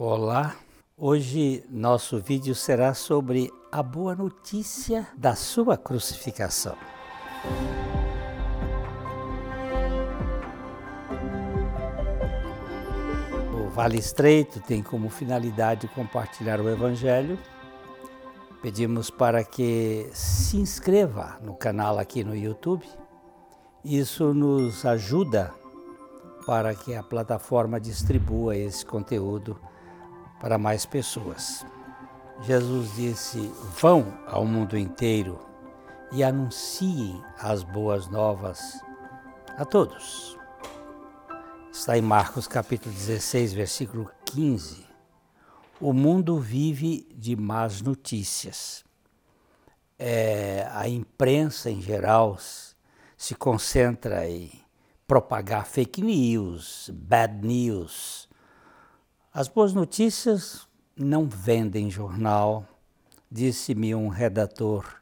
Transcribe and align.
Olá, 0.00 0.54
hoje 0.96 1.64
nosso 1.68 2.20
vídeo 2.20 2.54
será 2.54 2.94
sobre 2.94 3.50
a 3.72 3.82
boa 3.82 4.14
notícia 4.14 5.08
da 5.16 5.34
sua 5.34 5.76
crucificação. 5.76 6.76
O 13.52 13.68
Vale 13.70 13.98
Estreito 13.98 14.60
tem 14.60 14.84
como 14.84 15.10
finalidade 15.10 15.88
compartilhar 15.88 16.60
o 16.60 16.68
Evangelho. 16.68 17.36
Pedimos 18.62 19.10
para 19.10 19.42
que 19.42 20.08
se 20.12 20.58
inscreva 20.58 21.40
no 21.42 21.56
canal 21.56 21.98
aqui 21.98 22.22
no 22.22 22.36
YouTube. 22.36 22.86
Isso 23.84 24.32
nos 24.32 24.86
ajuda 24.86 25.52
para 26.46 26.72
que 26.72 26.94
a 26.94 27.02
plataforma 27.02 27.80
distribua 27.80 28.56
esse 28.56 28.86
conteúdo 28.86 29.58
para 30.40 30.58
mais 30.58 30.86
pessoas. 30.86 31.64
Jesus 32.42 32.94
disse: 32.94 33.38
Vão 33.80 34.16
ao 34.26 34.44
mundo 34.44 34.78
inteiro 34.78 35.40
e 36.12 36.22
anunciem 36.22 37.22
as 37.38 37.62
boas 37.62 38.08
novas 38.08 38.80
a 39.56 39.64
todos. 39.64 40.38
Está 41.72 41.98
em 41.98 42.02
Marcos 42.02 42.46
capítulo 42.46 42.94
16, 42.94 43.52
versículo 43.52 44.10
15. 44.26 44.86
O 45.80 45.92
mundo 45.92 46.38
vive 46.38 47.08
de 47.14 47.36
más 47.36 47.80
notícias. 47.82 48.84
É, 49.98 50.68
a 50.72 50.88
imprensa 50.88 51.70
em 51.70 51.80
geral 51.80 52.38
se 53.16 53.34
concentra 53.34 54.28
em 54.28 54.50
propagar 55.06 55.66
fake 55.66 56.02
news, 56.02 56.90
bad 56.92 57.46
news, 57.46 58.27
as 59.38 59.46
boas 59.46 59.72
notícias 59.72 60.66
não 60.96 61.28
vendem 61.28 61.88
jornal, 61.88 62.66
disse-me 63.30 63.94
um 63.94 64.08
redator 64.08 65.00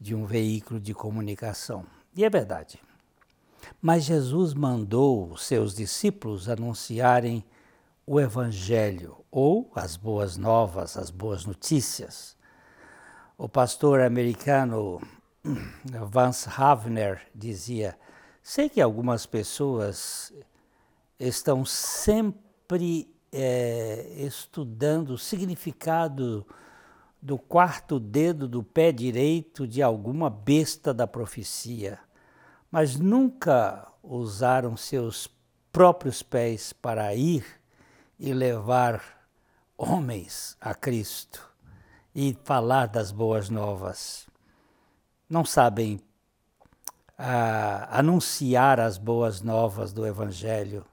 de 0.00 0.14
um 0.14 0.24
veículo 0.24 0.78
de 0.78 0.94
comunicação. 0.94 1.84
E 2.14 2.24
é 2.24 2.30
verdade. 2.30 2.80
Mas 3.82 4.04
Jesus 4.04 4.54
mandou 4.54 5.36
seus 5.36 5.74
discípulos 5.74 6.48
anunciarem 6.48 7.44
o 8.06 8.20
Evangelho 8.20 9.16
ou 9.32 9.68
as 9.74 9.96
boas 9.96 10.36
novas, 10.36 10.96
as 10.96 11.10
boas 11.10 11.44
notícias. 11.44 12.36
O 13.36 13.48
pastor 13.48 14.00
americano 14.00 15.02
Vance 16.08 16.48
Havner 16.56 17.26
dizia: 17.34 17.98
Sei 18.44 18.68
que 18.68 18.80
algumas 18.80 19.26
pessoas 19.26 20.32
estão 21.18 21.64
sempre 21.64 23.15
é, 23.38 24.14
estudando 24.16 25.10
o 25.10 25.18
significado 25.18 26.46
do 27.20 27.38
quarto 27.38 28.00
dedo 28.00 28.48
do 28.48 28.62
pé 28.62 28.90
direito 28.90 29.68
de 29.68 29.82
alguma 29.82 30.30
besta 30.30 30.94
da 30.94 31.06
profecia, 31.06 31.98
mas 32.70 32.96
nunca 32.96 33.88
usaram 34.02 34.74
seus 34.74 35.28
próprios 35.70 36.22
pés 36.22 36.72
para 36.72 37.14
ir 37.14 37.44
e 38.18 38.32
levar 38.32 39.02
homens 39.76 40.56
a 40.58 40.74
Cristo 40.74 41.46
e 42.14 42.34
falar 42.42 42.86
das 42.86 43.12
boas 43.12 43.50
novas. 43.50 44.26
Não 45.28 45.44
sabem 45.44 46.00
ah, 47.18 47.98
anunciar 47.98 48.80
as 48.80 48.96
boas 48.96 49.42
novas 49.42 49.92
do 49.92 50.06
Evangelho 50.06 50.86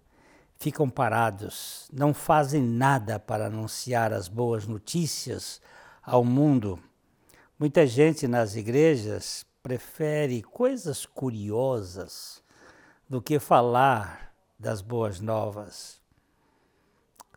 ficam 0.58 0.90
parados, 0.90 1.88
não 1.92 2.14
fazem 2.14 2.62
nada 2.62 3.20
para 3.20 3.48
anunciar 3.48 4.14
as 4.14 4.28
boas 4.28 4.66
notícias 4.66 5.62
ao 6.02 6.24
mundo. 6.24 6.80
Muita 7.60 7.86
gente 7.86 8.28
nas 8.28 8.56
igrejas 8.56 9.46
prefere 9.62 10.42
coisas 10.42 11.06
curiosas 11.06 12.44
do 13.10 13.22
que 13.22 13.40
falar 13.40 14.34
das 14.60 14.82
boas 14.82 15.20
novas. 15.20 16.02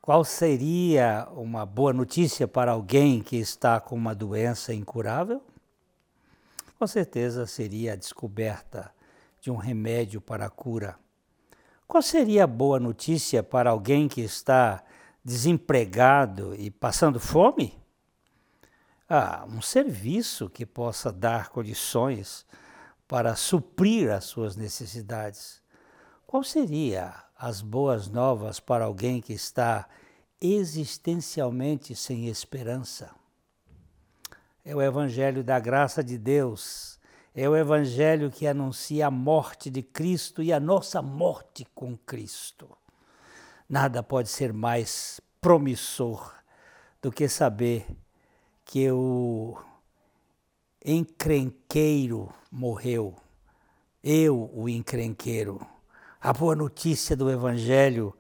Qual 0.01 0.25
seria 0.25 1.29
uma 1.33 1.67
boa 1.67 1.93
notícia 1.93 2.47
para 2.47 2.73
alguém 2.73 3.21
que 3.21 3.37
está 3.37 3.81
com 3.81 3.97
uma 3.97 4.15
doença 4.15 4.73
incurável? 4.73 5.43
Com 6.79 6.87
certeza 6.87 7.47
seria 7.47 7.95
a 7.95 7.97
descoberta 7.97 8.93
de 9.41 9.51
um 9.51 9.57
remédio 9.57 10.21
para 10.21 10.47
a 10.47 10.51
cura. 10.51 10.97
Qual 11.87 12.03
seria 12.03 12.45
a 12.45 12.49
boa 12.49 12.81
notícia 12.81 13.45
para 13.45 13.71
alguém 13.71 14.09
que 14.09 14.21
está 14.21 14.83
desempregado 15.25 16.55
e 16.57 16.69
passando 16.69 17.21
fome? 17.21 17.79
Ah, 19.09 19.47
um 19.49 19.63
serviço 19.63 20.51
que 20.51 20.67
possa 20.67 21.13
dar 21.13 21.49
condições 21.51 22.45
para 23.07 23.37
suprir 23.37 24.11
as 24.11 24.25
suas 24.25 24.57
necessidades. 24.57 25.63
Qual 26.27 26.43
seria 26.43 27.15
as 27.39 27.63
boas 27.63 28.09
novas 28.09 28.59
para 28.59 28.85
alguém 28.85 29.21
que 29.21 29.33
está 29.33 29.89
existencialmente 30.41 31.95
sem 31.95 32.27
esperança? 32.27 33.15
É 34.65 34.75
o 34.75 34.83
evangelho 34.83 35.45
da 35.45 35.61
graça 35.61 36.03
de 36.03 36.19
Deus 36.19 36.96
é 37.37 37.47
o 37.47 37.55
Evangelho 37.55 38.31
que 38.31 38.47
anuncia 38.47 39.09
a 39.09 39.11
morte 39.11 39.69
de 39.69 39.83
Cristo 39.83 40.43
e 40.43 40.55
a 40.55 40.59
nossa 40.59 41.03
morte 41.03 41.67
com 41.75 41.95
Cristo. 41.95 42.67
Nada 43.69 44.03
pode 44.03 44.31
ser 44.31 44.55
mais 44.55 45.21
promissor 45.39 46.35
do 47.03 47.13
que 47.13 47.29
saber 47.29 47.87
que 48.65 48.91
o 48.91 49.55
encrenqueiro 50.83 52.33
morreu. 52.51 53.15
Eu, 54.03 54.51
o 54.55 54.67
encrenqueiro. 54.67 55.61
A 56.19 56.33
boa 56.33 56.57
notícia 56.57 57.15
do 57.15 57.31
Evangelho 57.31 58.17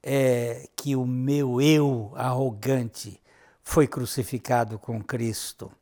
é 0.00 0.68
que 0.76 0.94
o 0.94 1.04
meu 1.04 1.60
eu 1.60 2.12
arrogante 2.14 3.20
foi 3.64 3.88
crucificado 3.88 4.78
com 4.78 5.02
Cristo 5.02 5.72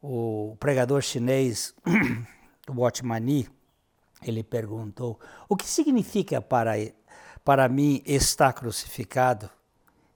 o 0.00 0.56
pregador 0.58 1.02
chinês 1.02 1.74
Watmani, 2.68 3.48
ele 4.22 4.42
perguntou: 4.42 5.18
"O 5.48 5.56
que 5.56 5.68
significa 5.68 6.40
para 6.40 6.72
para 7.44 7.68
mim 7.68 8.02
estar 8.06 8.52
crucificado?" 8.52 9.50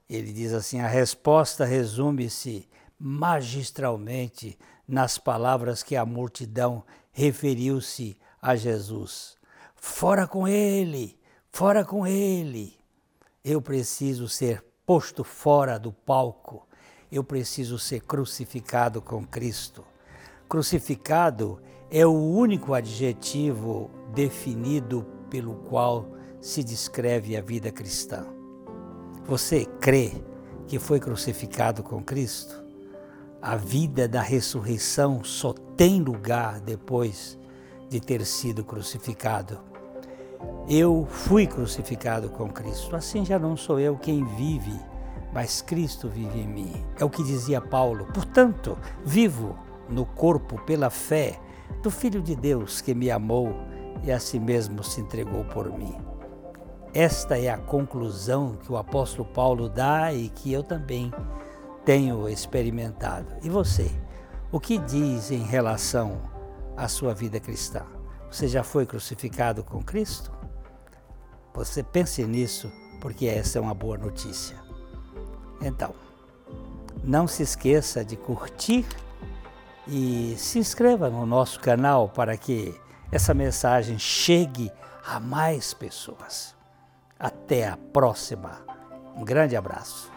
Ele 0.09 0.31
diz 0.31 0.53
assim: 0.53 0.79
"A 0.79 0.87
resposta 0.87 1.65
resume-se 1.65 2.67
magistralmente 2.99 4.57
nas 4.87 5.17
palavras 5.17 5.83
que 5.83 5.95
a 5.95 6.05
multidão 6.05 6.83
referiu-se 7.11 8.17
a 8.41 8.55
Jesus: 8.55 9.37
Fora 9.75 10.27
com 10.27 10.47
ele, 10.47 11.19
fora 11.51 11.83
com 11.83 12.05
ele. 12.05 12.77
Eu 13.43 13.61
preciso 13.61 14.27
ser 14.27 14.63
posto 14.85 15.23
fora 15.23 15.77
do 15.77 15.91
palco 15.91 16.67
eu 17.11 17.23
preciso 17.23 17.77
ser 17.77 18.01
crucificado 18.01 19.01
com 19.01 19.25
Cristo. 19.25 19.83
Crucificado 20.47 21.59
é 21.89 22.05
o 22.05 22.13
único 22.13 22.73
adjetivo 22.73 23.89
definido 24.13 25.05
pelo 25.29 25.55
qual 25.55 26.07
se 26.41 26.63
descreve 26.63 27.35
a 27.35 27.41
vida 27.41 27.71
cristã. 27.71 28.25
Você 29.25 29.65
crê 29.79 30.11
que 30.67 30.77
foi 30.77 30.99
crucificado 30.99 31.83
com 31.83 32.03
Cristo? 32.03 32.63
A 33.41 33.55
vida 33.55 34.07
da 34.07 34.21
ressurreição 34.21 35.23
só 35.23 35.53
tem 35.53 36.01
lugar 36.01 36.59
depois 36.59 37.37
de 37.89 37.99
ter 37.99 38.25
sido 38.25 38.63
crucificado. 38.63 39.59
Eu 40.67 41.07
fui 41.09 41.47
crucificado 41.47 42.29
com 42.29 42.49
Cristo, 42.49 42.95
assim 42.95 43.23
já 43.23 43.37
não 43.37 43.55
sou 43.55 43.79
eu 43.79 43.97
quem 43.97 44.23
vive 44.23 44.79
mas 45.35 45.61
Cristo 45.61 46.07
vive 46.07 46.39
em 46.39 46.47
mim. 46.47 46.85
É 46.97 47.03
o 47.03 47.09
que 47.09 47.21
dizia 47.21 47.59
Paulo. 47.59 48.05
Portanto, 48.13 48.77
vivo 49.03 49.59
no 49.89 50.05
corpo 50.05 50.57
pela 50.61 50.89
fé 50.89 51.37
do 51.83 51.91
Filho 51.91 52.21
de 52.21 52.37
Deus 52.37 52.79
que 52.79 52.95
me 52.95 53.11
amou 53.11 53.53
e 54.01 54.13
a 54.13 54.17
si 54.17 54.39
mesmo 54.39 54.81
se 54.81 55.01
entregou 55.01 55.43
por 55.43 55.69
mim. 55.77 55.93
Esta 56.93 57.37
é 57.37 57.49
a 57.49 57.57
conclusão 57.57 58.55
que 58.55 58.71
o 58.71 58.77
apóstolo 58.77 59.27
Paulo 59.27 59.67
dá 59.67 60.13
e 60.13 60.29
que 60.29 60.53
eu 60.53 60.63
também 60.63 61.11
tenho 61.83 62.29
experimentado. 62.29 63.27
E 63.43 63.49
você? 63.49 63.91
O 64.53 64.59
que 64.61 64.77
diz 64.77 65.31
em 65.31 65.43
relação 65.43 66.21
à 66.77 66.87
sua 66.87 67.13
vida 67.13 67.41
cristã? 67.41 67.81
Você 68.31 68.47
já 68.47 68.63
foi 68.63 68.85
crucificado 68.85 69.65
com 69.65 69.83
Cristo? 69.83 70.31
Você 71.53 71.83
pense 71.83 72.23
nisso, 72.23 72.71
porque 73.01 73.27
essa 73.27 73.57
é 73.57 73.61
uma 73.61 73.73
boa 73.73 73.97
notícia. 73.97 74.64
Então, 75.61 75.93
não 77.03 77.27
se 77.27 77.43
esqueça 77.43 78.03
de 78.03 78.15
curtir 78.15 78.85
e 79.87 80.35
se 80.37 80.59
inscreva 80.59 81.09
no 81.09 81.25
nosso 81.25 81.59
canal 81.59 82.09
para 82.09 82.35
que 82.37 82.73
essa 83.11 83.33
mensagem 83.33 83.99
chegue 83.99 84.71
a 85.05 85.19
mais 85.19 85.73
pessoas. 85.73 86.55
Até 87.19 87.67
a 87.67 87.77
próxima. 87.77 88.61
Um 89.15 89.23
grande 89.23 89.55
abraço. 89.55 90.11